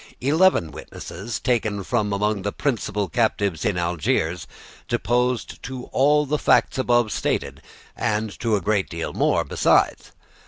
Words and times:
Eleven 0.19 0.71
witnesses 0.71 1.39
taken 1.39 1.83
from 1.83 2.11
among 2.11 2.41
the 2.41 2.51
principal 2.51 3.07
captives 3.07 3.63
in 3.63 3.77
Algiers 3.77 4.47
deposed 4.87 5.61
to 5.61 5.85
all 5.91 6.25
the 6.25 6.39
facts 6.39 6.79
above 6.79 7.11
stated 7.11 7.61
and 7.95 8.31
to 8.39 8.55
a 8.55 8.61
great 8.61 8.89
deal 8.89 9.13
more 9.13 9.43
besides. 9.43 10.11